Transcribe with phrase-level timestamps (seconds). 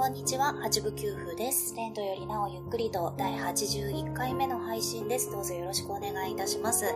[0.00, 1.74] こんにちは、八部九夫です。
[1.76, 5.30] レントよりなおゆっくりと第81回目の配信です。
[5.30, 6.86] どうぞよろしくお願いいたします。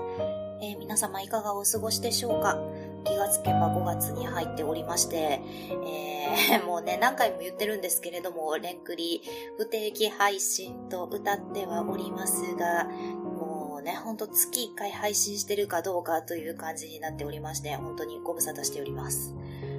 [0.63, 2.59] えー、皆様いかがお過ごしでしょうか？
[3.05, 5.43] 気がつけば5月に入っておりまして、
[5.87, 9.21] えー、 もうね、何回も言ってるんですけれども、レンクリ
[9.59, 19.35] 不定期配信と歌ってはおりますが、もうね、ほんと月1回配信してるかどうかという感じになっておりまして、本当にご無沙汰しております。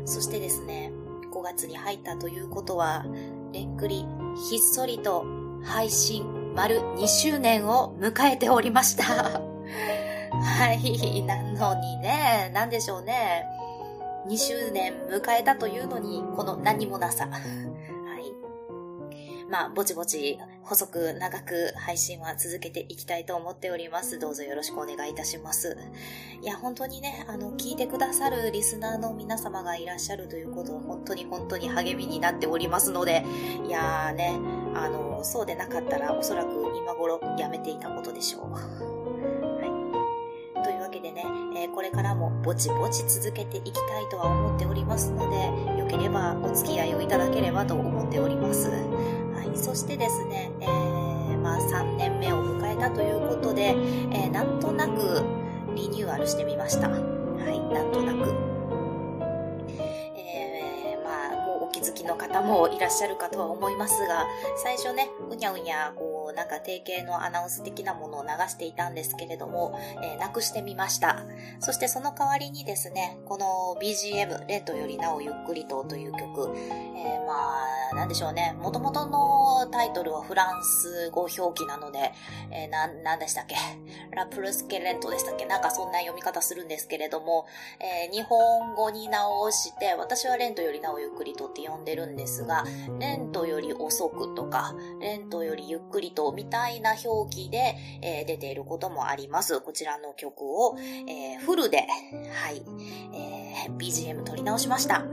[0.05, 0.92] そしてですね、
[1.35, 3.05] 5月に入ったということは、
[3.52, 4.05] れっくり
[4.49, 5.25] ひっそりと
[5.63, 9.03] 配信丸2周年を迎えておりました。
[10.31, 13.45] はい、なのにね、なんでしょうね。
[14.27, 17.27] 2周年迎えたというのに、この何もなさ。
[19.49, 24.17] まあ、ぼちぼち、細く長く配信は続けていきたいと思っております。
[24.17, 25.77] どうぞよろしくお願いいたします。
[26.41, 33.23] いや、本当にね、あの、聞いてくださるリスナーの皆様がいらっしゃるということを本当に本当に励みになっておりますので、
[33.67, 34.39] いやーね、
[34.73, 38.52] あの、そうでなかったらおそらく今頃やめていたことでしょう。
[38.52, 38.59] は
[39.61, 40.64] い。
[40.64, 41.23] というわけでね、
[41.55, 48.72] えー、これからもぼちぼち続けていきたいとは思っておりますので、よければお付き合いをいただければと思っております。
[49.36, 53.75] はいそしてですね、えー、まあ3年目を迎えたということで、
[54.11, 55.23] えー、なんとなく
[55.75, 56.89] リニューアルしてみました。
[56.89, 56.97] は
[57.52, 58.33] い、なんとなく。
[60.16, 64.25] えー、まあ、もうお気づきの方もいらっしゃるかとは思いますが、
[64.64, 71.23] 最初ね、うにゃうにゃ、こう、なんか定型のアナウンス的なものを流していたんですけれども、えー、なくしてみました。
[71.59, 77.33] そしてその代わりにですね、この BGM、レッドよりなおゆっくりとという曲、えー、ま
[77.92, 82.11] あ、なんでしょうね、元々のタイトルはフランス語表記なので、
[82.52, 83.55] えー、な、なんでしたっけ？
[84.11, 85.45] ラプルスケレントでしたっけ？
[85.45, 87.45] なんかそんな読み方するんですけれども、
[87.80, 92.66] えー、日本語に直して、私はレントよりなおゆっくりとって呼んでるんですが、
[92.99, 99.61] レントより遅くとか、レントよりゆっくりとみたいな表記で、えー、出ていることもあります。
[99.61, 100.77] こちらの曲を、
[101.08, 101.88] えー、フルで、
[102.33, 102.64] はい、
[103.14, 105.05] えー、BGM 取り直しました。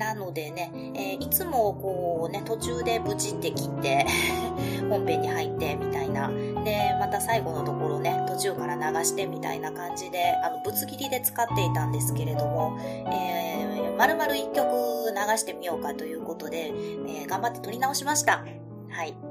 [0.00, 4.06] なのでね、えー、いつもこうね、途中でブチって切って
[4.88, 6.30] 本編に入ってみたいな。
[6.64, 14.66] で、また最後のところね、途中から流してみたいな感じで、あの、ぶつ切りで使っていたんですけれども、えー、丸々一曲
[15.10, 18.42] 流してみようかということで、えー、頑張って撮り直しました。
[18.88, 19.29] はい。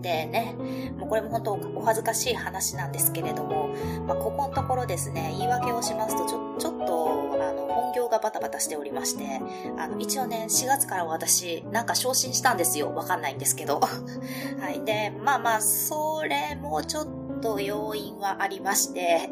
[0.00, 0.54] でね、
[0.98, 3.68] もうこれも本当お恥ずかしい話なんですけれども、
[4.06, 9.40] まあ、ここのところですね、言い訳をしますと、ちょ、ちょっと、あの、本業がバタバタしておりまして、
[9.78, 12.94] あの、一応ね、4月から私、なんか昇進したんですよ。
[12.94, 13.80] わかんないんですけど。
[14.60, 14.84] はい。
[14.84, 17.06] で、まあまあ、それもちょっ
[17.40, 19.30] と要因はありまして、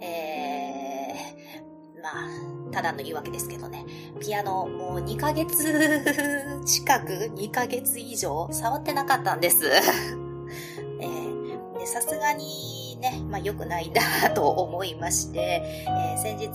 [0.00, 0.27] えー、
[2.02, 3.84] まあ、ただの言い訳ですけどね。
[4.20, 6.04] ピアノもう2ヶ月
[6.64, 9.66] 近く ?2 ヶ月以上触ってなかったんです。
[11.00, 16.48] えー、さすがにね、まあ良くないなと思いまして、えー、先日、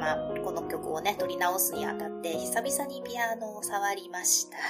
[0.00, 4.56] まあこの曲をね、撮り直すにあたって久々にピアノを触りました。
[4.56, 4.62] は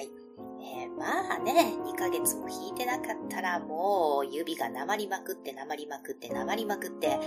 [0.00, 0.27] い。
[0.86, 7.18] まあね、2ヶ月も弾いてなかったらもう指がなまりまくってなまりまくってなまりまくって、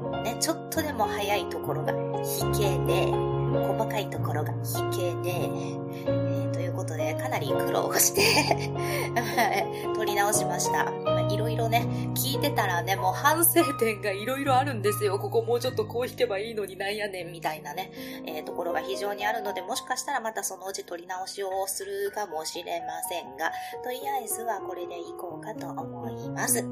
[0.00, 5.50] もうね、ちょっとでも早いところが弾けで、細かいところが弾けで、
[6.06, 8.72] え、ということで、かなり苦労して
[9.94, 11.13] 撮り直しました。
[11.30, 15.18] いろいろね、聞いてたらね、もう反省点がいろいろあるんですよ。
[15.18, 17.90] ここもうちょっとこう弾けばいいのになんやねん、みたいなね、
[18.26, 23.52] えー、ところが非常にあるので、もしかしたらまたそのうち取り直しをするかもしれませんが、
[23.82, 26.64] とりあえずはこれでいこうかと思います。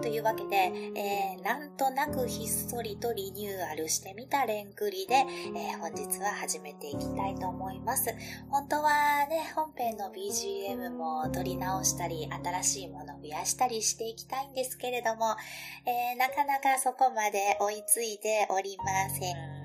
[0.00, 8.14] というわけで、えー、なんとなくひっそりとリニューアルしてみたレンクリで、えー、本日は始めていきたいと思います。
[8.50, 15.36] 本当はね、本編の BGM も撮り直したり、新しいもの増やしたりしていきたいんですけれども、
[15.86, 19.58] えー、なかなかそこまで追いついておりません。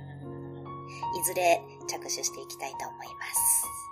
[1.20, 3.84] いずれ着手していきたいと思います。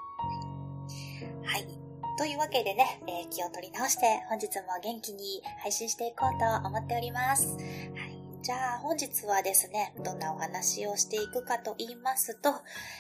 [1.46, 1.81] はい。
[2.22, 7.58] というわけでね、えー、気を取り直して本日も元気に配信していこうと思っております。
[7.58, 8.22] はい。
[8.44, 12.50] じゃあ本日はですね、どんなお話をしていくかと言いますと、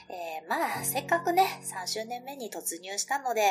[0.09, 3.43] えー、まあ、せっかくね、3周年目に突入したので、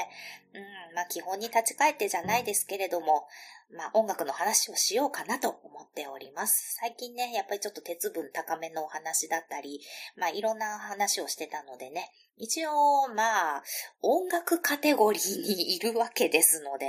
[0.55, 3.29] うん、まあ基本に立ち返ってじゃないですけれども、
[3.77, 6.77] まあ音楽の話をしようかなと思っております。
[6.81, 9.81] 最近ね、やっぱりちょっと鉄分高めのお話だったり、
[10.17, 13.63] まあいろんな話をしてたのでね、一応まあ
[14.03, 16.87] 音楽カテゴリーにいるわけですので、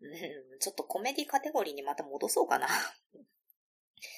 [0.00, 2.68] うん、ちょっとコメディカテゴリーにまた戻そうかな。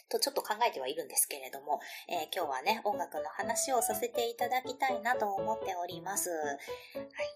[0.08, 6.30] とちょっと考えてはいるんですけれども、えー、今日はね、音楽の話をさせていただきたいなと思っております。
[6.30, 6.58] はい、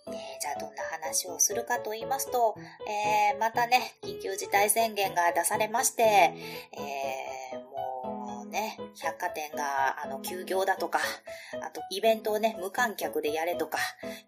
[0.08, 2.56] えー、じゃあどんな話をするかと言いますと、
[2.86, 11.00] えー、またね、緊急事態宣言が出されまして、えー、もうね、百貨店が、あの、休業だとか、
[11.60, 13.78] あと、イベントをね、無観客でやれとか、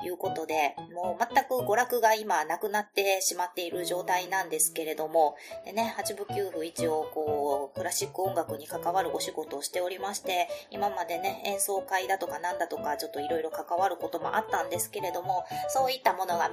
[0.04, 16.50] いうことで、もう全く娯楽が今なくなってしまっている状態なんですけれども、でね、八部九部一応、こう、クラシック音楽に関わるお仕事をしておりまして、今までね、演奏会だとかなんだとか、ちょっといろいろ関わることもあったんですけれども、そういったものが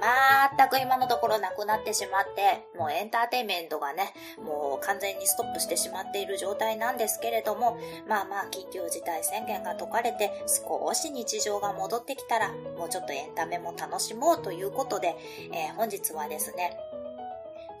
[0.56, 7.76] 全く今のところなくなってしまって、もうエンターテインメントがね、もう完全にストップしてしまっている状態なんですけれども、
[8.12, 15.16] まあまあ、緊急事態宣言が解かれて、少し日常が戻ってきたら、もうちょっとエンタメも楽しもうということで、
[15.50, 16.76] えー、本日はですね、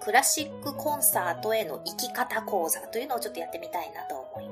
[0.00, 4.51] クラシックコンサートへの生き方講座というのをちょっとやってみたいなと思いま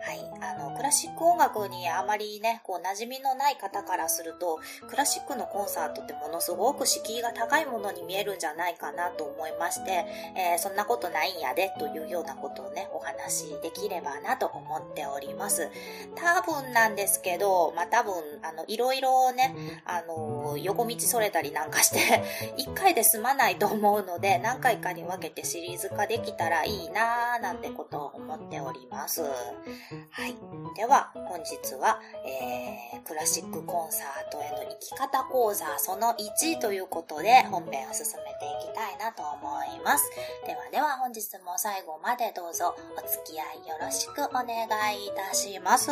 [0.00, 0.20] はい。
[0.40, 4.58] あの、クラシック音楽にあまりね、こう、馴染みのない方からすると、
[4.88, 10.06] クラシックのコンサートってものすごく敷居が高いものに見えるんじゃないかなと思いまして、
[10.36, 15.68] えー、そんなことないんやで、というようなことをね、お話しできればなと思っております。
[16.14, 19.54] 多分なんですけど、まあ、多分、あの、いろいろね、
[19.84, 22.22] あの、横道それたりなんかして
[22.56, 28.87] 一回で済まないと思うので、何回かに分けてシリーズ化できたらいいなーなんてことを思っております。
[28.90, 30.36] ますはい。
[30.76, 40.10] では、本日は、えー、クラシックコンサートへの生き方講座その1ということで本編を進めていきたいなと思います。
[40.46, 44.46] ではでは本日も最後までどうぞお付き合いよろしくお願
[44.94, 45.90] いいたします。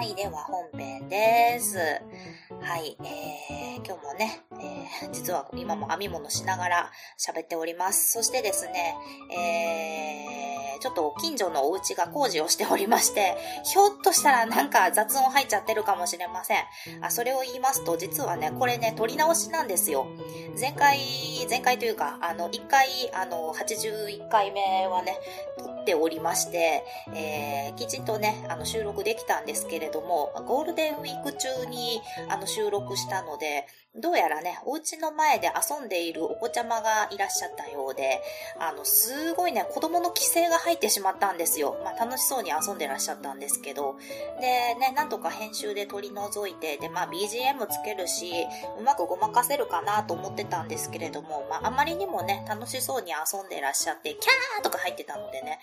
[0.00, 1.76] はい、では本編です。
[2.62, 8.12] はい、えー、今日もね、えー、実は今も編み物しながら喋っております。
[8.12, 8.94] そしてですね、
[9.32, 16.64] えー、ちょっと近所のお家が工事をしておりまして、ひょっとしたらなんか雑音入っちゃってるかもしれません。
[17.02, 20.06] あ、それを言いますと、実はね、これね、撮り直しなんですよ。
[20.58, 20.98] 前回、
[21.48, 25.18] 前回というか、あの、1回、あの、81回目はね、
[25.58, 26.84] 撮っておりまして、
[27.14, 33.66] えー、きちんとね、あの、収録できたんですけれども、ゴールデンウィーク中に、あの、収録したので、
[33.96, 38.22] どうやらね、お家の前で遊んでいるお子ちゃまがいらっしゃったようで、
[38.60, 41.76] あの、すごいね、子供の規制が入ってしまったんですよ。
[41.82, 43.96] まあ、楽しそうに遊んでらっしゃったんですけど。
[44.40, 48.30] で、ね、なんとか編集で取り除いて、で、まあ、BGM つけるし、
[48.78, 55.58] うまくごまかせるかなと思ってたんですけれども、まあ、あまりにもね、楽しそうに遊んでらっしゃって、キャーとか入ってたのでね、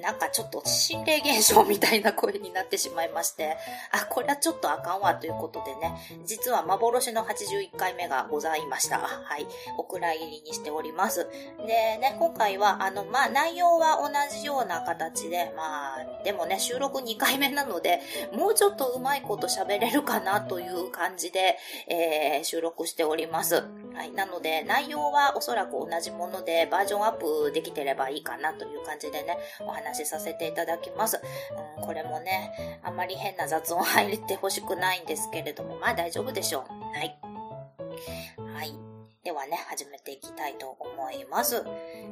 [0.00, 3.58] なんかちょっと心霊現象みたいな声になってしまいまして、
[3.92, 5.94] あ、これはちょっとあかんわということでね、
[6.24, 8.98] 実は幻の81 1回目がございました。
[8.98, 9.46] はい。
[9.78, 11.26] お蔵入りにしております。
[11.66, 18.00] でね、今回は、あの、まあ、内容は同じような形で、まあ、でもね、収録2回目なので、
[18.32, 21.56] もうちょっとうまいこと喋れるかなという感じで、
[21.88, 23.64] えー、収録しております。
[23.94, 24.12] はい。
[24.12, 31.20] なので、内容はおそらく同じもので、バージョンアップできてればいいかなという感じでね、お話しさせていただきます。
[31.78, 36.72] うん、これもね、あんまり変な雑音入ってほしくないんですけれども、まあ大丈夫でしょう。
[36.96, 37.25] はい。
[38.54, 38.72] はい。
[39.26, 41.64] ではね、始めていきたいと思います。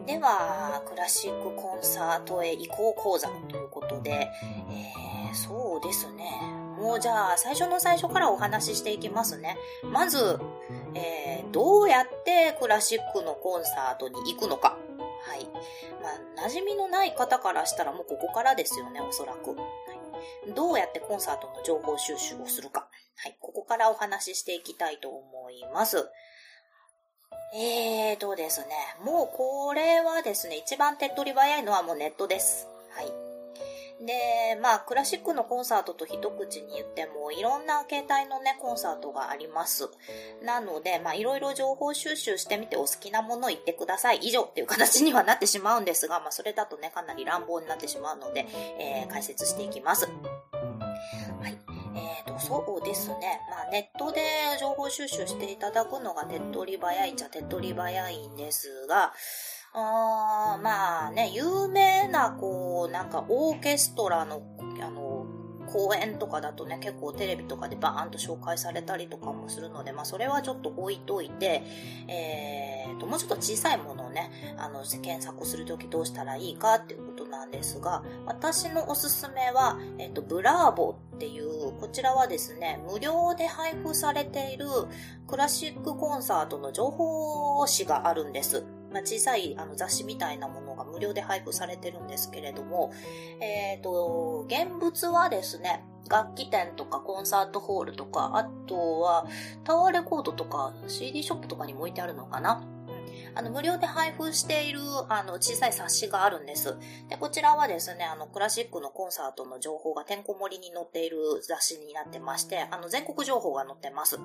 [0.04, 6.24] では、クラシックコンサートへ移行講座ということで、えー、そうですね。
[6.76, 9.56] もうじゃあ、最初の最初からお話ししていきますね。
[9.84, 10.41] まず、
[10.94, 14.76] えー、どうやってクラシックのコンサートに行くのか。
[15.22, 15.44] はい。
[16.03, 19.50] まあ、馴染みのない方からしたらもうここからですよね、おそらく。
[19.50, 19.56] は
[20.48, 22.88] い、どうやってコンサートの情報収集をするか。
[23.17, 23.36] はい。
[23.41, 25.33] ここからお話ししていきたいと思います。
[27.56, 28.67] えーとですね、
[29.05, 32.67] もうこれはですね、一番手っ取り早いのはもうネットです。
[32.91, 33.24] はい。
[34.05, 39.89] で、まあ、クラシックのコンサートと一口に言っても、いろんな形態のね、コンサートがあります。
[40.43, 44.19] なので、まあ、いろいろ情報収集してみてお好きなものを言ってください。
[44.19, 48.46] 以上っていう形にはなってしまうんですが、まあ、それだとね、かなり乱暴になってしまうので、
[48.79, 50.06] えー、解説していきます。
[50.06, 51.73] はい。
[52.44, 53.41] そうですね。
[53.48, 54.20] まあ、ネットで
[54.60, 59.15] 情報収集していただくのが手っ取り早いっちゃ手っ取り早いんですが、
[59.72, 64.43] あまあね、有名な、こう、なんかオーケストラの、
[64.81, 65.27] あの、
[65.67, 71.63] 公演とかだとね、結構テレビとかでバーンと紹介されたりとかもするので、まあそれはちょっと置いといて、
[72.06, 84.66] えーと、もうちょっと小さいものをね、あの、検索するときどうしたらいいかっていうことなんですが、私のおすすめは、えっ、と、ブラーボっていう、こちらはですね、無料で配布されている
[85.26, 88.64] クラシックコンサートの情報誌があるんです。
[88.92, 92.92] まあ、小さいあの雑誌みたいなものが無料で配布されてるんですけれども、
[93.40, 99.26] えっ、ー、と、現物はですね、楽器店とかコンサートホールとか、あとは
[99.64, 102.62] タワーレコードとか CD ショップとかにも置いてあるのかな
[103.34, 106.76] あの、無料で配布している、あの、小さい冊子があるんです。
[107.08, 114.19] で、こちらはですね、あの、クラシックのコンサートの情報がてんこ盛りに載っている雑誌になってまして、あの、全国情報が載ってます。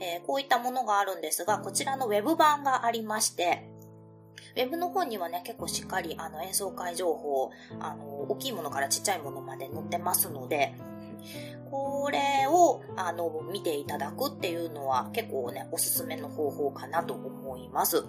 [0.00, 3.64] えー、こういったものがあるんですが、こちらのウェブ版がありまして、
[4.56, 10.74] ウェブの方にはね、結構しっかり、あの、演奏会情報、あの、大きいものからちっちゃいものまで載ってますので、
[11.70, 18.04] これを、あの、見ていただくっていうのは結構ね、おすすめの方法かなと思います。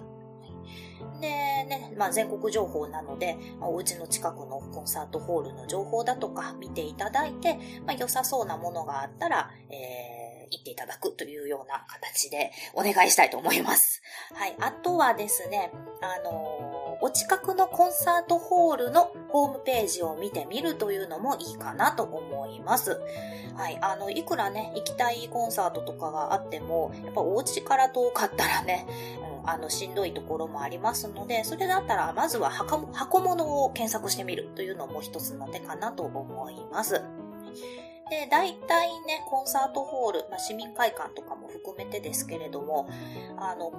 [1.20, 14.02] でね、まあ、全国情報なので、まあ、お家の近くのコンサートホールの情報だとか見ていただいて、まあ、良さそうなものがあったら、えー、行っていただくというような形でお願いしたいと思います。
[14.34, 14.56] はい。
[14.60, 16.71] あとはですね、あのー、
[17.02, 23.00] お近くのコンサートホールのホームページを見てみるというのもいいかなと思います。
[23.56, 23.78] はい。
[23.82, 28.86] あの、いくらね、行きたいコンサートとかがあっても、やっぱお家から遠かったらね、
[29.42, 37.02] うんあの、しんどいところもありますので、それだったら、まずは箱物を検索してみるというのも一つの手かなと思います。
[38.10, 42.88] で、大体ね、コンサートホール、まあ、市民会館とかも含めてですけれども、
[43.38, 43.72] あの、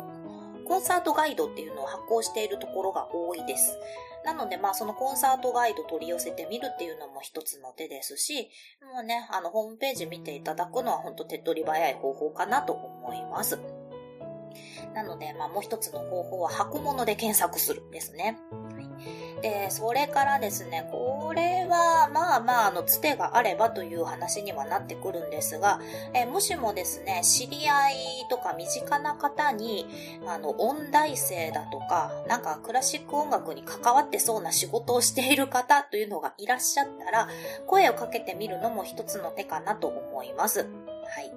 [0.64, 3.78] コンサートガイドっていうのを発行しているところが多いです。
[4.26, 8.50] なので、まあ、そのコンサートガイド取り寄せてみるっていうのも一つの手ですし、
[8.94, 13.60] もうね、あの、ホームページ見ていただくのは本当手っ取り早い方法かなと思います。
[14.94, 18.38] なので、まあ、もう一つの方法は箱物で検索するですね。
[19.44, 25.82] で、それからですね、これは、まあまあ、あの、つてがあればという話にはなってくるんですが、
[26.14, 27.96] えもしもですね、知り合い
[28.30, 29.86] とか身近な方に、
[30.26, 37.28] あの、音大生だとか、なんかクラシック音楽に関わってそうな仕事をしている方というのがいらっしゃったら、
[37.68, 40.60] 声をかけてみるのも一つの手かなと思います。
[40.60, 40.66] は
[41.20, 41.34] い。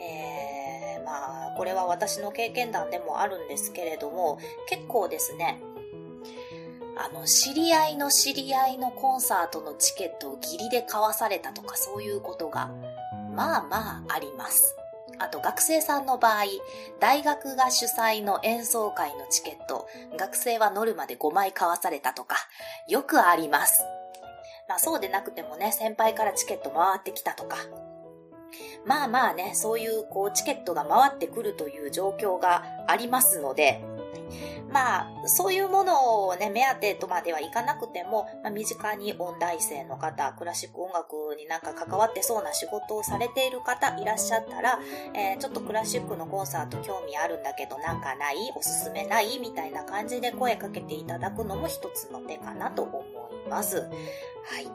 [0.00, 4.38] えーまあ、これは私の経験談でもあるんですけれども、
[4.68, 5.60] 結構ですね、
[6.98, 12.70] あの、知り合いの知り合いのコンサートのチケットをギリで買わされたとかそういうことが、
[13.34, 14.74] まあまああります。
[15.20, 16.44] あと学生さんの場合、
[17.00, 19.86] 大学が主催の演奏会のチケット、
[20.16, 22.36] 学生は乗るまで5枚買わされたとか、
[22.88, 23.84] よくあります。
[24.68, 27.58] まあそうでなくてもね、先輩からチケット回ってきたとか、
[28.84, 33.82] まあまあね、そういうこうチケットが回ってくるという状況がありますので、
[34.70, 44.78] まあ、そういうものをね、目当てとまではいかなくても、まあ、身近に音大生の方、クラシック音楽になんか関わってそうな仕事をされている方いらっしゃったら、
[45.14, 48.36] えー、ちょっとクラシックのコンサート興味あるんだけどなんかない？
[48.54, 49.38] おすすめない？
[49.38, 53.02] みたいな感じで声かけていただくのも一つの手かなと思
[53.46, 53.80] います。
[53.80, 53.86] は
[54.60, 54.70] い。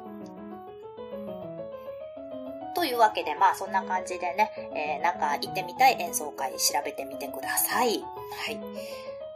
[2.75, 8.01] というわけで、まあそんな感じでね、えー、なんか行ってみたい演奏会調べてみてください。
[8.01, 8.59] はい。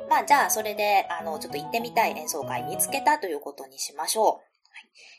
[0.10, 4.42] まあじゃあそれで、あの、ちょっと行ってみたい演奏会見つけたということにしましょ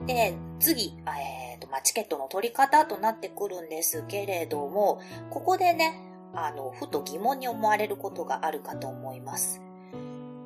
[0.02, 0.04] う。
[0.04, 6.00] はい、で、次、えっ、ー、と、まあチケットの取り方となってくるんですけれども、ここでね、
[6.34, 9.60] あの、ふと疑問に思われることがあるかと思います。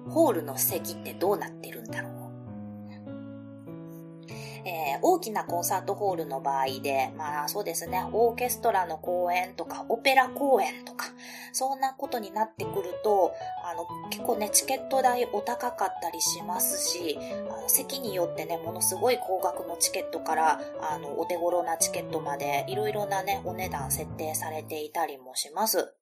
[0.08, 2.22] ホールの席ってどうなってるんだろう？
[4.64, 11.07] えー、大きなコンサートホールの場合で、まあそうですね、オーケストラの公演とか、オペラ公演とか、
[11.52, 17.19] そんなことになってくると、あの、結構ね、チケット代お高かったりしますし、
[17.50, 25.95] あの席によってね、ものすごい高額のチケットから、あの、お手頃なチケットまで、いろいろなね、お値段設定されていたりもします。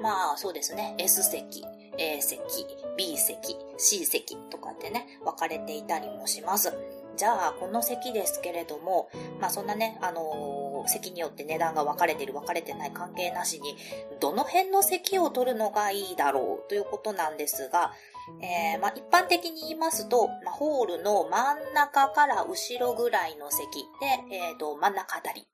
[0.00, 1.64] まあそうですね、S 席、
[1.98, 2.66] A 席、
[2.96, 6.72] B 席、C 席とかってね、分かれていたりもします。
[7.16, 9.08] じゃあ、この席ですけれども、
[9.40, 13.76] まあそんなね、あのー、席によって値段が分かれてる分かれてない関係なしに、
[14.20, 17.92] どの辺の席を取るのがいいだろうということなんですが、
[18.40, 25.46] えー、まあ一般的に言いますと、まあ、ホールの真ん中から後ろぐらいの席で、えっ、ー、と、真ん中あたり。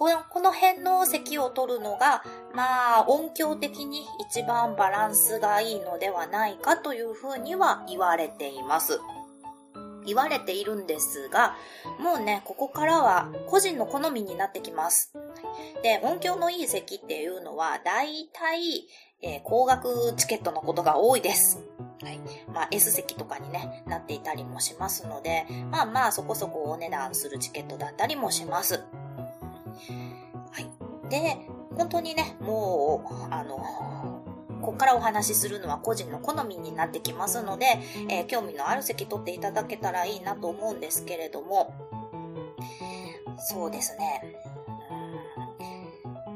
[0.00, 2.22] このこの辺の席を取るのが、
[2.54, 8.98] まあ、音響的に一番バランスがいいのではないかというふうには言われています。
[10.06, 11.56] 言われているんですが、
[11.98, 15.12] もうね、ここからは個人の好みになってきます。
[15.82, 18.86] で、音響のいい席っていうのは、だいたい、
[19.22, 21.60] えー、高額チケットのことが多いです。
[22.02, 22.18] はい。
[22.52, 28.82] まあ、S 席とかにね、なっていたりもしますので、まあまあ、そこそこお値段するチケットだったりもします。
[30.50, 31.10] はい。
[31.10, 31.36] で、
[31.76, 34.19] 本当にね、もう、あの、
[34.70, 37.66] ここからお話しするのは個人の好みになってきますので、
[38.08, 41.74] えー、興味のある席取っていただけたらいいなと思うんですけれども、
[43.50, 44.22] そうですね。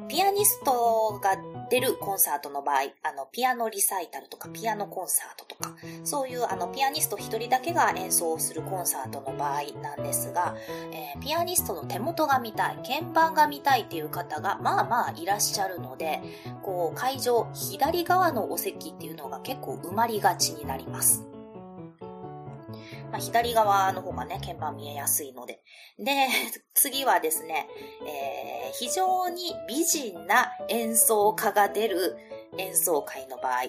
[0.08, 1.36] ピアニストが
[1.74, 10.54] 出るコンサートの場合、あの、ピアノリサイタルとかピアノコンサートとか、そういうあの、ピアニスト1人だけが演奏するコンサートの場合なんですが、
[10.92, 16.22] えー、ピアニストの手元が見たい、鍵盤が見たいっていう方が、まあまあいらっしゃるので、
[16.62, 21.33] こう、会場左側のお席っていうのが結構埋まりがちになります。
[23.14, 25.62] まあ、左側の方がね、鍵盤見えやすいので。
[26.00, 26.26] で、
[26.74, 27.68] 次はですね、
[28.04, 32.16] えー、非常に美人な演奏家が出る
[32.58, 33.62] 演奏会の場合、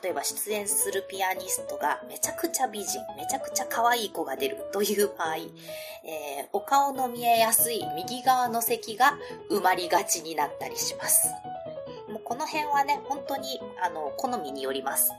[0.00, 5.36] 例えば出演するピアニストがめちゃくちゃ美人、めちゃくちゃ可愛い子が出るという場合、
[6.04, 9.18] えー、お顔の見えやすい右側の席が
[9.50, 11.26] 埋まりがちになったりします。
[12.08, 15.10] もうこの辺はね、本当にあの好みによります。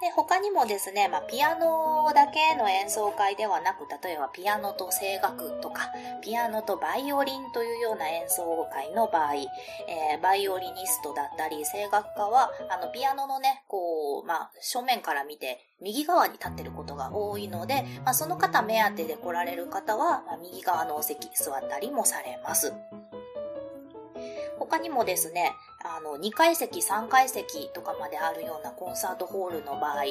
[0.00, 5.92] で、他にもですね、まあ、ピアノだけの演奏会ではなく、例えばピアノと声楽とか、
[6.22, 22.72] ピアノとバイオリンというような演奏会の場合、えー、バイオリニストだったり、声楽家は、あの、ピアノのね、こう、まあ、正面から見て、右側に立ってることが多いので、まあ、その方目当てで来られる方は、まあ、右側のお席座ったりもされます。
[24.60, 30.02] 他にもですね、あの、2階席、3階席とかまであるようなコンサートホールの場合、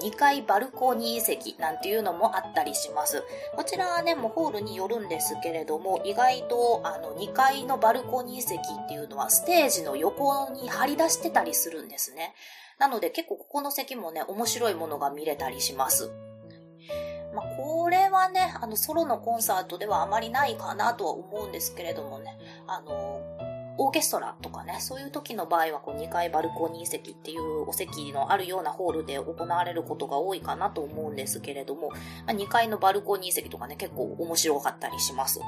[0.00, 3.22] 2階バルコニー席なんていうのもあったりします。
[3.54, 12.34] こちらはね、もうホールによるんですけれども、意外とあの、2階のバルコニー席っていうのはステージの横に張り出してたりするんですね。
[12.78, 16.10] なので結構ここの席もね、面白いものが見れたりします。
[17.34, 23.20] まあ、これはね、あの、ソロのコンサートではあまりないかなとは思うんですけれどもね、あの、
[23.78, 31.88] オーケストラとかね、そういう時の場合はこう2階バルコニー席っていうお席のあるようなホールで行われることが多いかなと思うんですけれども、
[32.26, 35.40] まあ、2階のバルコニー席とかね、結構面白かったりします。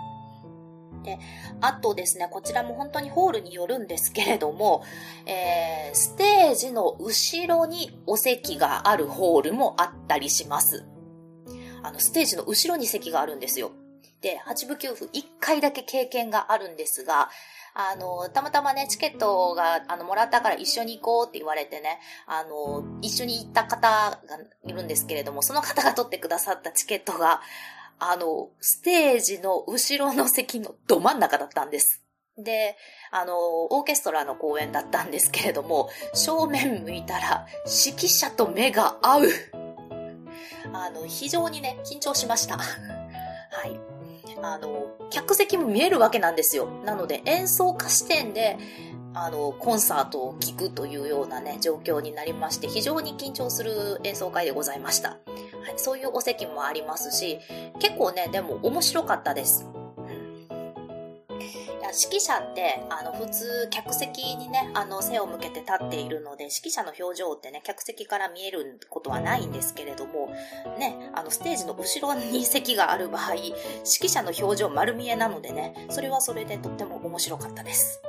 [1.05, 1.19] で、
[1.61, 4.83] あとですね、こちらも本当にホールによるんですけれども、
[5.27, 10.87] えー、ステージの後ろにお席があるホールもあったりします。
[11.83, 13.73] あの、ステージの後ろに席があるんですよ。
[14.23, 17.29] で、8部9部1回だけ経験があるんですが、
[17.75, 27.41] あの、たまたまね、チケットが、あの、もらったから一緒に行こうって言われてね、あの、一緒に行った方がいるんですけれども、その方が取ってくださったチケットが、
[27.99, 32.01] あの、ステージの後ろの席のど真ん中だったんです。
[32.39, 32.77] で、
[33.11, 39.29] あの、オーケストラの公演だったんですけれども、正面向いたら、指揮者と目が合う。
[40.73, 42.57] あの、非常にね、緊張しました。
[42.57, 42.65] は
[43.67, 43.84] い。
[44.53, 46.69] あの、客席も見えるわけなんですよ。
[46.85, 48.59] なので演奏家視点で、
[49.17, 55.11] あの、コンサートを聴くというようなね、状況になりまして、非常に緊張する演奏会でございました。
[55.11, 55.19] はい、
[55.77, 57.39] そういうお席もありますし、
[57.79, 59.67] 結構ね、でも面白かったです。
[61.95, 70.35] 指揮者って、あの、普通、客席にね、あの、背を向けて立っているので、指揮者の表情ってね、客席から見えることはないんですけれども、
[70.79, 73.55] ね、あの、ステージの後ろに席がある場合、指
[73.85, 78.03] 揮者の表情丸見えなのでね、それはそれでとっても面白かったです。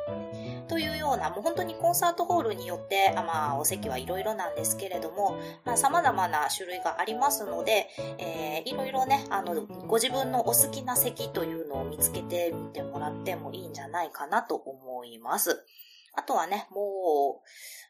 [0.67, 15.65] というような、もう本当にコンサートホールによって、あまあ、お席はいろいろなんですけれども、まあ、様々な種類がありますので、えー、いろいろね、あの、ご自分のお好きな席というのを見つけてみてもらってもいいんじゃないかなと思います。
[16.13, 17.41] あとはね、も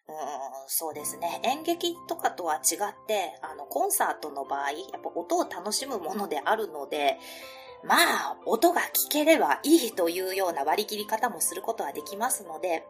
[0.08, 0.16] う、うん、
[0.68, 1.40] そうですね。
[1.44, 7.18] 演劇とかとは違って、あの、コンサートの場合、やっぱ音を楽しむものであるので、
[7.84, 12.86] まあ、音が聞ければいいというような割り切り方もすることはできますので、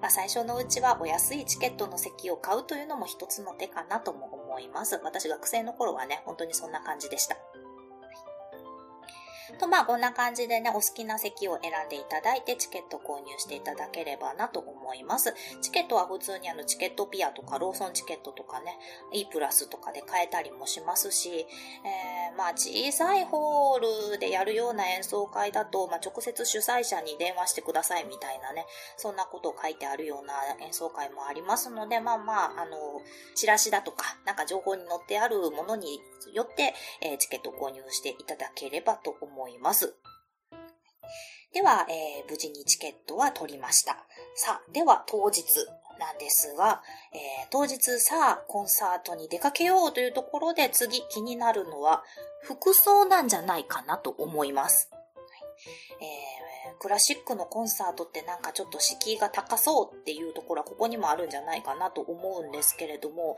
[0.00, 4.98] まあ、最初のうちはお安いチケットの席を買うというのも一つの手かなとも思います。
[5.02, 7.36] 私学生の頃はね、本当にそんな感じでした。
[9.58, 15.34] と、まあ、こんな感じでね、お好きな席を選んでいただいて、チケット購入していただければなと思います。
[15.60, 18.78] チケットは普通にあの、チケットピアとか、ローソンチケットとかね、
[19.12, 30.34] E プラスとかで買えたりもしますし、えー、まあ、小さいホールでやるような演奏会だと、まあ、直接主催者に電話してくださいみたいなね、そんなことを書いてあるような
[30.64, 33.02] 演奏会もありますので、まあまあ、あの、
[33.34, 36.00] チラシだとか、なんか情報に載ってあるものに
[36.34, 39.39] よって、えー、チケット購入していただければと思います。
[39.40, 39.94] 思います
[41.52, 43.96] では、えー、無事にチケットは取りました。
[44.36, 45.42] さあ、では当日
[45.98, 46.80] なんですが、
[47.12, 52.04] えー、当日さあ、コンサートに出かけようというところで次気になるのは
[52.42, 54.90] 服装なんじゃないかなと思います。
[55.66, 63.36] えー、クラシックのコンサートってなんかちょっと敷居が高そうっていうところはここにもあるんじゃないかなと思うんですけれども、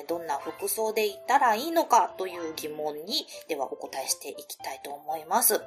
[0.00, 5.60] えー、どんな服装で行ったらいいのかという疑問に、ではお答えしていきたいと思います。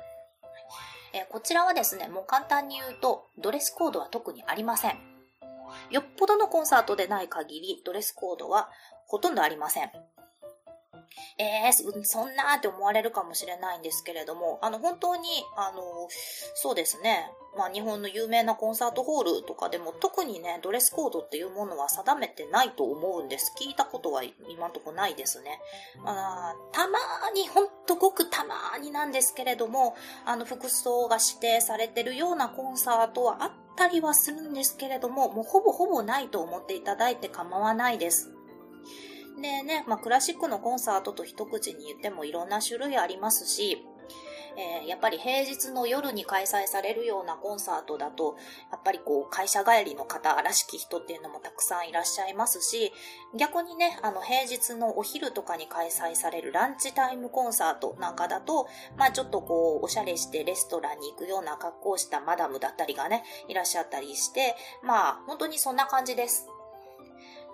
[1.14, 4.98] えー、こちらはですね、もう簡単に言うと、ドレスコードは特にありません。
[5.92, 8.70] よっぽどのコンサートでない限り、ドレスコードは
[9.06, 9.92] ほとんどありません。
[11.38, 15.82] えー、そんなって思われるかもしれないんですけれども、あの、本当に、あの、
[16.56, 23.54] そうですね、まあ、日本の有名なコンサートホールとかでも特にね、ドレスコードっていうものは定めてないと思うんです。
[23.60, 25.60] 聞いたことは今んとこないですね。
[26.04, 27.00] まあ、たま
[27.34, 38.32] に、ほんとごくたまになんですけれども、あの、服装が指定されてるようなコンサートはあったりはするんですけれども、もうほぼほぼないと思っていただいて構わないです。
[39.42, 43.86] でね、まあ、クラシックのコンサートと一口に言ってもいろんな種類ありますし、
[44.58, 48.36] えー、やっぱり平日の夜に開催されるようなコンサートだと、
[48.72, 52.92] やっぱりこう、会社帰りの方らしき人っていうのもたくさんいらっしゃいますし、
[53.38, 66.48] 逆にね、あの、平日のお昼とかに開催されるランチタイムコンサートなんかだと、まあちょっとこう、おしゃれしてレストランに行くような格好をしたマダムだったりがね、いらっしゃったりして、まあ本当にそんな感じです。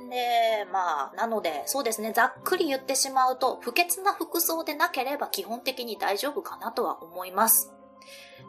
[0.10, 7.72] で、まあ、なので、そうですね、ざっくり言ってしまうと、不潔な服装でなければ基本的に大丈夫かなとは思います。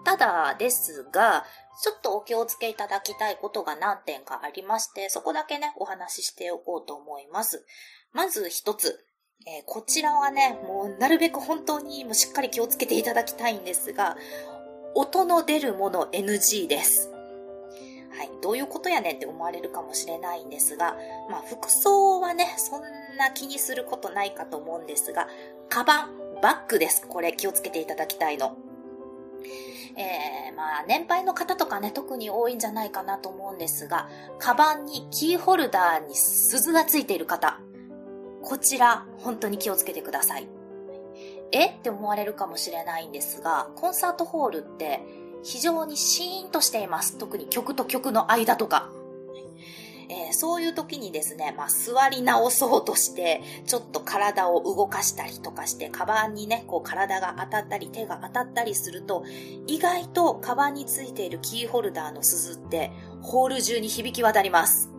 [0.05, 1.45] ただですが、
[1.83, 7.65] ちょっとお気をつけいただきたいことが何点かありまして、そこだけね、お話ししておこうと思います。
[8.13, 9.07] まず一つ。
[9.47, 14.17] えー、こちらはね、もうなるべく本当にもうしっかり気をつけていただきたいんですが、
[14.95, 17.14] 音の出るもの NG です。
[18.17, 20.97] はい、どういうことやねんって思われるかもしれないんですが、
[21.29, 22.83] まあ服装はね、そん
[23.19, 25.29] な気にすることないかと思うんですが、
[25.69, 27.07] カバン、バッグです。
[27.09, 28.57] これ気をつけていただきたいの。
[29.97, 34.09] えー、まあ、年配の方とかね、特に多いんじゃないかなと思うんですが、
[34.41, 37.61] カバンにキーホルダーに鈴がついている方、
[38.43, 40.49] こちら、本当に気をつけてください。
[41.53, 41.67] え？
[41.67, 45.01] って思われるかもしれないんですが、コンサートホールって、
[45.45, 47.19] 非常にシーンとしています。
[47.19, 48.91] 特に曲と曲の間とか。
[50.09, 59.25] えー、そういう時にですね、まあ、座り直そうとして、ちょっと体を動かしたりとかして、カバンにね、こう体が当たったり、手が当たったりすると、
[59.67, 62.91] 意外とカバンについているキーホルダーの鈴って、
[63.23, 64.91] ホール中に響き渡ります。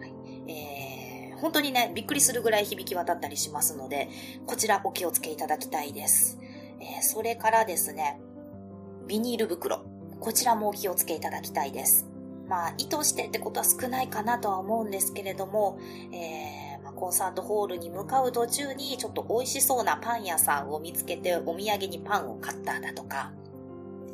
[0.00, 0.12] はい
[0.50, 4.08] えー、本当にね、びっくりするぐらい響き渡ったりしますので、
[4.46, 6.38] こちらお気をつけいただきたいです。
[6.80, 8.20] えー、それからですね、
[9.06, 9.84] ビニール袋。
[10.18, 12.08] こちらもお気をつけいただきたいです。
[12.48, 15.78] まあ、意図してってことは少ないかなとは思うんですけれども、
[16.12, 23.30] えー、まあ、コンサートホールに向かう途中にちょっと美味しそうなパン屋さんを見つけてお土産にパンを買っただとか、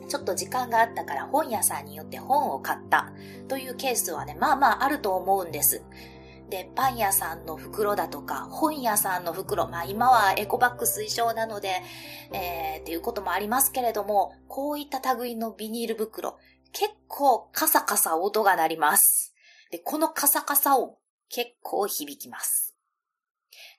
[0.08, 3.14] ちょっと時間があったから本屋さんによって本を買った
[3.48, 5.82] というケースはね、まあまああると思うんです。
[6.48, 11.82] で、パン屋さんの袋だとか、本屋さんの袋、まあ今はエコバッグ推奨なので、
[12.32, 16.38] えー、っていうこともありますけれども、こういった類のビニール袋、
[16.72, 19.34] 結構カサカサ音が鳴ります。
[19.70, 20.96] で、このカサカサ音、
[21.28, 22.76] 結構響きます。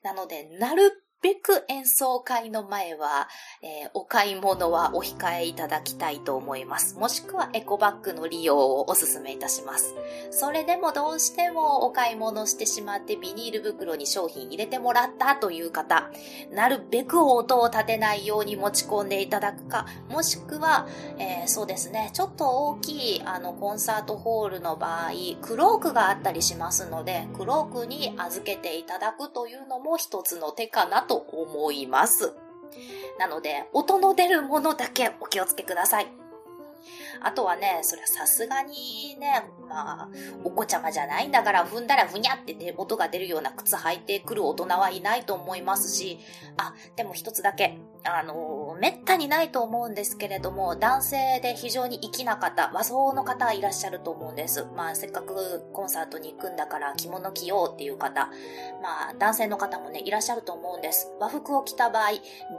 [0.01, 3.29] なので、なるべく演奏会の前は、
[3.61, 6.95] えー、お買い物はお控えいただきたいと思います。
[6.95, 9.95] もしくはエコバッグの利用をお勧めいたします。
[10.31, 16.11] それでもどうしてもお買い物してしまってビニール袋に商品入れてもらったという方、
[16.51, 32.33] なるべく音を立てないように持ち込んでいただくか、もしくは、えー、そうですね、ちょっと大きいあのコンサートホールの場合、クロークがあったりしますので、クロークに預けていただくというのも一つの手かなとと思います。
[33.19, 36.22] なので、音の出るものだけお気をつけください。
[37.21, 40.09] あとはね、それはさすがにね、まあ、
[40.43, 46.19] お子ちゃまじゃないんだから踏んだらふにゃって音が出るような靴履いてくる大人はいないと思いますし、
[46.57, 54.65] あ、でも一つだけ、あの、めったにないと思うんですけれども、男性で非常に粋な方、和装の方いらっしゃると思うんです。
[54.75, 58.29] まあ、せっかくコンサートに行くんだから着物着ようっていう方、
[58.81, 61.11] まあ、男性の方もね、いらっしゃると思うんです。
[61.19, 62.11] 和服を着た場合、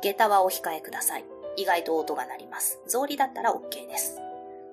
[0.02, 1.33] 下駄はお控えください。
[1.56, 2.80] 意外と音が鳴ります。
[2.86, 4.20] 草履だったら OK です。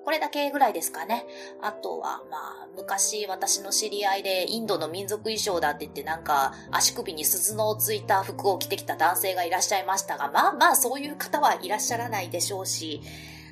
[0.04, 1.24] これだけぐらいですかね。
[1.60, 13.00] あとは、まあ、昔私の知り合いでインドの民族衣装だって言ってなんか足首に鈴のついた服を着てきた男性がいらっしゃいましたが、まあまあそういう方はいらっしゃらないでしょうし、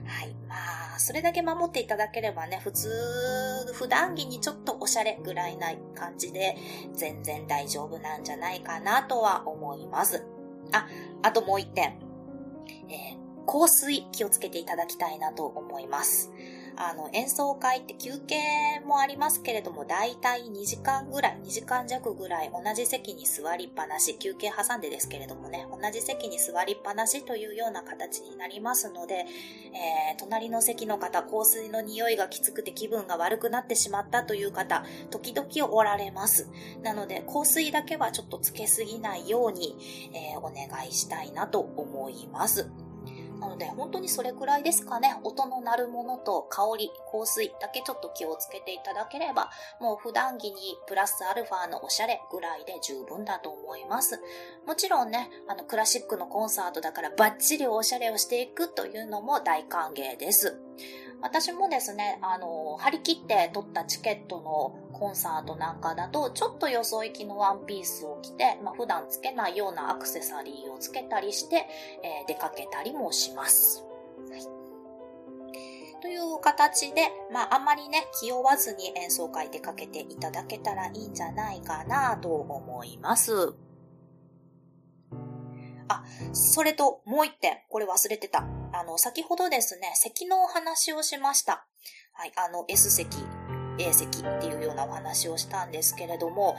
[0.06, 0.56] はい、ま
[0.96, 2.88] あ、それだけ守っていただければね、普通、
[3.72, 6.56] 普段着にちょっとおしゃれぐらいな感じで
[6.94, 10.24] 全然大丈夫なんじゃないかなとは思います。
[10.72, 10.88] あ、
[11.22, 11.96] あともう一点。
[12.88, 16.31] えー香水気をつけていただきたいなと思います。
[16.83, 18.40] あの、演奏会って休憩
[18.87, 36.48] もありますけれども、だいたい2時間ぐらい、2時間弱ぐらい同じ席に座りっぱなし、休憩挟んでですけれどもね、同じ席に座りっぱなしというような形になりますので、えー、隣の席の方、香水の匂いがきつくて気分が悪くなってしまったという方、時々おられます。
[36.83, 39.76] なので、香水だけはちょっとつけすぎないように、
[40.14, 42.70] えー、お願いしたいなと思います。
[43.40, 45.16] なので、本当にそれくらいですかね。
[45.24, 49.50] 音の鳴るものと香り、香水だけちょっと気をつけていただければ、
[49.81, 54.20] もう普段着にプラスアルファのおしゃれぐらいで十分だと思います。
[54.66, 60.61] もちろんね、あの、クラシックのコンサートだからバッチリおしゃれをしていくというのも大歓迎です。
[61.22, 71.66] 私もですね、あの、張り切って取ったチケットのコンサートなんかだと、ちょっとよそ行きのワンピースを着て、まあ、普段つけないようなアクセサリーをつけたりして、
[72.02, 73.85] えー、出かけたりもします。
[76.00, 83.52] という形で、まあ、あんまりね、気負わずに演奏会出かけていただけたらいいんじゃないかなと思います。
[85.88, 88.59] あ、それともう一点、これ忘れてた。
[88.80, 91.66] あの、先ほどですね、席のお話をしました。
[92.14, 93.18] はい、あの、S 席、
[93.78, 96.56] A 席っていうようなお話をしたんですけれども、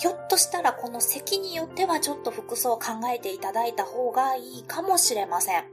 [0.00, 5.64] ひょっとしたらこの席によってはちょっと服装を考えていただいた方がいいかもしれません。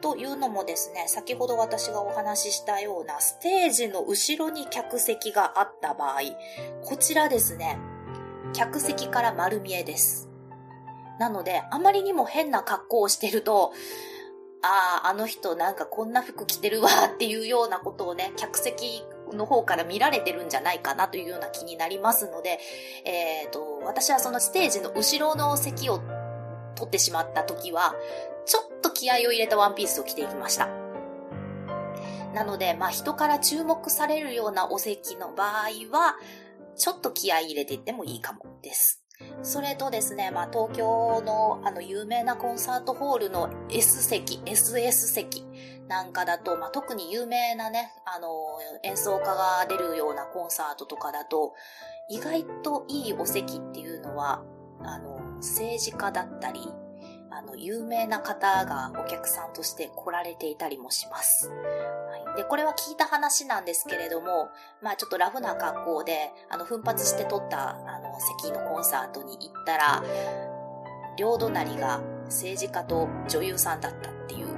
[0.00, 6.22] というのもですね、先ほど私がお話ししたようなステージの後ろに客席があった場合、
[6.82, 7.78] こちらですね、
[8.54, 10.28] 客席から丸見えです。
[11.20, 13.72] なので、あまりにも変な格好をしてると、
[14.62, 22.58] ああ、あの人なんかこんな服着てるわっていうようなことをね、客席の方から見られてるんじゃないかなというような気になりますので、
[23.04, 26.00] えっ、ー、と、私はそのステージの後ろの席を
[26.74, 27.94] 取ってしまった時は、
[28.46, 30.68] ちょっと気合を入れたワンピースを着ていきました。
[32.34, 36.16] なので、まあ人から注目されるようなお席の場合は、
[36.76, 39.02] ちょっと気合入れていってもいいかもです。
[39.42, 45.46] それとですね、まあ、東京のあの有名なコンサートホールの S 席、SS 席
[45.88, 48.28] なんかだと、まあ、特に有名なね、あの、
[48.82, 51.54] 演奏家が出るようなコンサートとかだと、
[52.10, 54.42] 意外といいお席っていうのは、
[54.80, 56.60] あの、政治家だったり、
[57.30, 61.50] あの、有名な方がお客さんとして来られていたりもします。
[62.34, 62.36] い。
[62.36, 64.50] で、これは聞いた話なんですけれども、
[64.82, 70.02] まあちょっとラフな格好で、あの、奮発して撮った、あの、席のコンサートに行ったら、
[71.16, 74.48] 両隣が政治家と女優さんだったっていう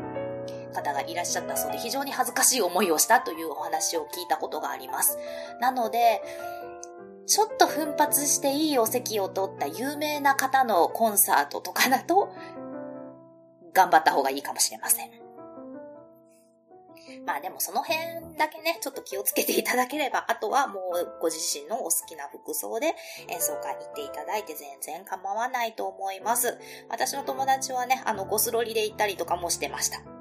[0.74, 5.18] 方がいらっしゃったそうで、非常に恥ずかしい思いをしたというお話を聞いたことがあります。
[5.60, 6.22] なので、
[7.26, 12.34] ちょっと奮発していいお席を取った有名な方のコンサートとかだと、
[13.72, 15.10] 頑張った方がいいかもしれません。
[17.26, 22.94] まあでもその辺だけね、ちょっと気をつけていただければ、 あとはもうご自身のお好きな服装で
[23.28, 26.58] 演奏会行っていただいて全然構わないと思います。
[26.88, 30.20] 私の友達はね、あの、ゴスロリで行ったりとかもしてました。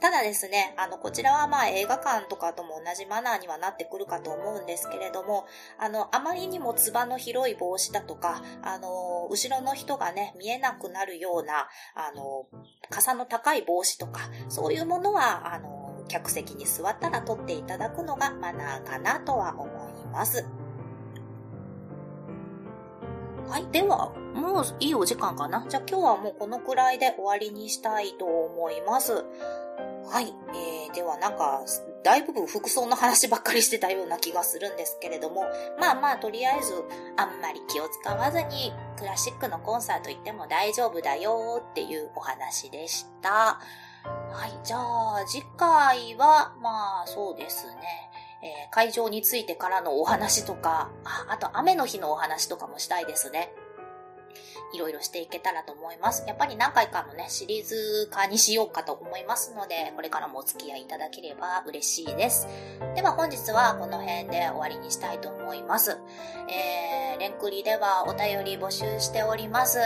[0.00, 5.46] ただですね、あの、こちらはまあ映画館とかとも同じマナーにはなってくるかと思うんですけれども、
[5.78, 12.46] あの、あまりにもつばの広い帽子だとか、あの、後ろの人がね、見えなくなるような、あの、
[12.90, 15.75] 傘の高い帽子とか、そういうものは、あの、
[16.08, 20.46] 客席に座ったら取っていただくのがマナーかなとは思います。
[23.48, 23.66] はい。
[23.70, 25.64] では、もういいお時間かな？
[25.68, 29.24] じゃあ今日はもうこのくらいで終わりにしたいと思います。
[30.08, 30.32] はい。
[30.54, 31.62] えー、ではなんか、
[32.04, 35.44] 大部分服装の話ばっかりしてたような気がするんですけれども、
[35.80, 36.72] まあまあ、とりあえず、
[37.16, 43.60] あんまり気を使わずに、クラシックのコンサート行っても大丈夫だよっていうお話でした。
[44.30, 44.52] はい。
[44.64, 48.10] じゃあ、次回は、まあ、そうですね。
[48.42, 53.52] えー、会場についてからのお話とか、ああと雨の日のお話とかもしたいですね。
[54.74, 56.24] いろいろしていけたらと思います。
[56.26, 62.46] やっぱり何回かのね、シリーズ化にしようかと思いますので、これからもお付き合いいただければ嬉しいです。
[62.94, 65.98] では本日はこの辺で終わりにしたいと思います。
[66.48, 69.78] えー、レンクリではお便り募集しております。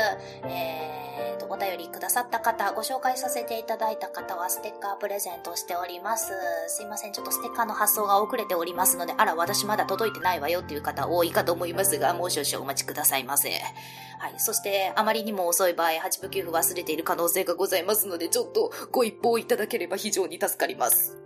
[0.45, 1.10] えー
[1.40, 6.33] と、お便りくださった方、ご紹介させていただいた方はステッカープレゼントしております。
[6.68, 13.50] すいません、ちょっとステッカーの発送が遅れておりますので、あら、私まだ届いてないわよっていう方多いかと思いますが、もう少々お待ちくださいませ。
[13.50, 14.35] はい。
[14.38, 21.16] そして、あまりにも遅い場合、8分9分忘れている可能性がございますので、ちょっとご一報いただければ非常に助かります。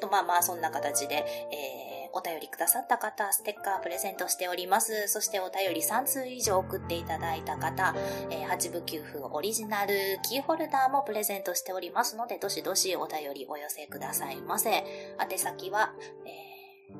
[0.00, 5.08] と、まあまあ、そんな形で、えーお便りくださった方、ステッカープレゼントしております。
[5.08, 7.94] そしてお便り3通以上送っていただいた方、
[8.30, 14.70] えー、8部給付オリジナルキーホルダーもプレゼントしておりますので、どしどしお便りお寄せくださいませ。
[14.70, 15.92] 宛先は、
[16.26, 16.30] え